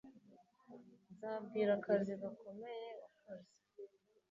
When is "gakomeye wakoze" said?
2.21-3.51